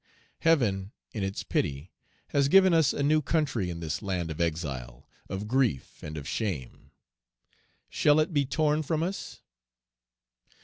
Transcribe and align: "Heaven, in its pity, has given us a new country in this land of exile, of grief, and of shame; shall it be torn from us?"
"Heaven, 0.39 0.93
in 1.11 1.21
its 1.21 1.43
pity, 1.43 1.91
has 2.29 2.47
given 2.47 2.73
us 2.73 2.91
a 2.91 3.03
new 3.03 3.21
country 3.21 3.69
in 3.69 3.81
this 3.81 4.01
land 4.01 4.31
of 4.31 4.41
exile, 4.41 5.07
of 5.29 5.47
grief, 5.47 6.01
and 6.01 6.17
of 6.17 6.27
shame; 6.27 6.89
shall 7.87 8.19
it 8.19 8.33
be 8.33 8.43
torn 8.43 8.81
from 8.81 9.03
us?" 9.03 9.41